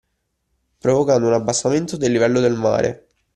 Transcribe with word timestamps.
Provocando 0.79 1.27
un 1.27 1.33
abbassamento 1.35 1.95
del 1.95 2.11
livello 2.13 2.39
del 2.41 2.55
mare 2.55 3.05